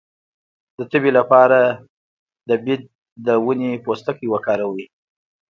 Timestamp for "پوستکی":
3.83-4.27